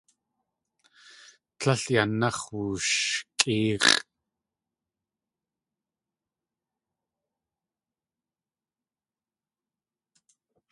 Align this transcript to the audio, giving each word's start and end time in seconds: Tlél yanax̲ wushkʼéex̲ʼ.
Tlél 1.59 1.83
yanax̲ 1.93 2.45
wushkʼéex̲ʼ. 2.55 3.97